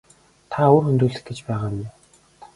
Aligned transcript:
Та 0.51 0.61
үр 0.75 0.83
хөндүүлэх 0.85 1.23
гэж 1.27 1.39
байгаа 1.47 1.69
юм 1.71 1.79
уу? 1.83 1.91